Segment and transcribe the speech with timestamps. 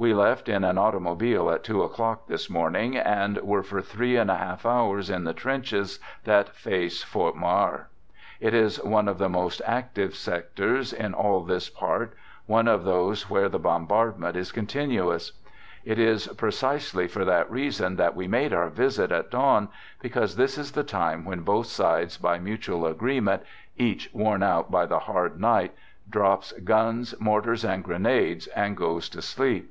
[0.00, 4.30] We left in an automobile at two o'clock this morning, and were for three and
[4.30, 7.88] a half hours in the trenches that face Fort Marre.
[8.40, 12.66] j It is one of the most active sectors in all this part, < one
[12.66, 15.32] of those where the bombardment is continuous;,
[15.84, 19.68] it is precisely for that reason that we made our visit j at dawn,
[20.00, 23.42] because this is the time when both sides, j by mutual agreement,
[23.76, 25.74] each worn out by the hard j night,
[26.08, 29.70] drops guns, mortars and grenades, and goes \ to sleep.